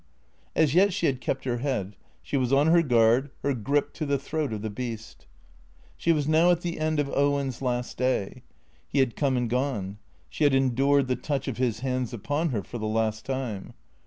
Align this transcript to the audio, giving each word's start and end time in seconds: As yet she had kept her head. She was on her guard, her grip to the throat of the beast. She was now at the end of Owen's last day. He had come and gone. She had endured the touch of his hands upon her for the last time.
As 0.55 0.73
yet 0.73 0.93
she 0.93 1.05
had 1.05 1.21
kept 1.21 1.43
her 1.45 1.57
head. 1.59 1.95
She 2.23 2.35
was 2.35 2.51
on 2.51 2.65
her 2.65 2.81
guard, 2.81 3.29
her 3.43 3.53
grip 3.53 3.93
to 3.93 4.05
the 4.07 4.17
throat 4.17 4.51
of 4.51 4.63
the 4.63 4.71
beast. 4.71 5.27
She 5.95 6.11
was 6.11 6.27
now 6.27 6.49
at 6.49 6.61
the 6.61 6.79
end 6.79 6.99
of 6.99 7.07
Owen's 7.11 7.61
last 7.61 7.97
day. 7.97 8.41
He 8.87 8.97
had 8.97 9.15
come 9.15 9.37
and 9.37 9.47
gone. 9.47 9.99
She 10.27 10.43
had 10.43 10.55
endured 10.55 11.07
the 11.07 11.15
touch 11.15 11.47
of 11.47 11.57
his 11.59 11.81
hands 11.81 12.13
upon 12.15 12.49
her 12.49 12.63
for 12.63 12.79
the 12.79 12.87
last 12.87 13.27
time. 13.27 13.75